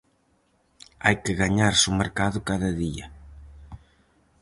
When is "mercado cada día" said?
2.01-3.05